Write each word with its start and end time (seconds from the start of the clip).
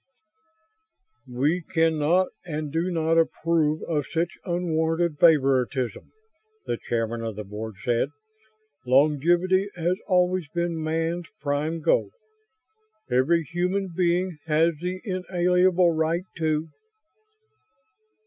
"We 1.31 1.61
cannot 1.61 2.29
and 2.43 2.71
do 2.71 2.89
not 2.89 3.19
approve 3.19 3.83
of 3.83 4.07
such 4.07 4.31
unwarranted 4.45 5.19
favoritism," 5.19 6.11
the 6.65 6.77
Chairman 6.89 7.21
of 7.23 7.35
the 7.35 7.43
Board 7.43 7.75
said. 7.85 8.09
"Longevity 8.87 9.69
has 9.75 9.99
always 10.07 10.47
been 10.55 10.83
man's 10.83 11.27
prime 11.39 11.81
goal. 11.81 12.09
Every 13.11 13.43
human 13.43 13.89
being 13.95 14.39
has 14.47 14.73
the 14.81 15.01
inalienable 15.03 15.91
right 15.91 16.25
to..." 16.37 16.65